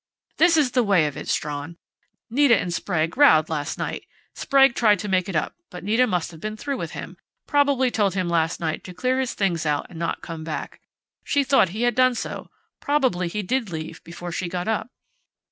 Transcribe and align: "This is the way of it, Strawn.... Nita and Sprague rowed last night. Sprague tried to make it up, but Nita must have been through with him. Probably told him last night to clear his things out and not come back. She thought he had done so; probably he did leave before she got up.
"This 0.37 0.57
is 0.57 0.71
the 0.71 0.81
way 0.81 1.05
of 1.05 1.15
it, 1.15 1.27
Strawn.... 1.29 1.77
Nita 2.27 2.57
and 2.57 2.73
Sprague 2.73 3.15
rowed 3.17 3.49
last 3.49 3.77
night. 3.77 4.07
Sprague 4.33 4.73
tried 4.73 4.97
to 4.97 5.07
make 5.07 5.29
it 5.29 5.35
up, 5.35 5.53
but 5.69 5.83
Nita 5.83 6.07
must 6.07 6.31
have 6.31 6.39
been 6.39 6.57
through 6.57 6.77
with 6.79 6.93
him. 6.93 7.17
Probably 7.45 7.91
told 7.91 8.15
him 8.15 8.27
last 8.27 8.59
night 8.59 8.83
to 8.85 8.95
clear 8.95 9.19
his 9.19 9.35
things 9.35 9.63
out 9.63 9.85
and 9.91 9.99
not 9.99 10.23
come 10.23 10.43
back. 10.43 10.81
She 11.23 11.43
thought 11.43 11.69
he 11.69 11.83
had 11.83 11.93
done 11.93 12.15
so; 12.15 12.49
probably 12.79 13.27
he 13.27 13.43
did 13.43 13.69
leave 13.69 14.03
before 14.03 14.31
she 14.31 14.49
got 14.49 14.67
up. 14.67 14.89